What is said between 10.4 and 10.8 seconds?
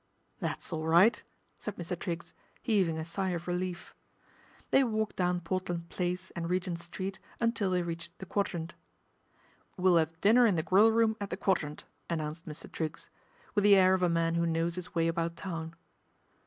in the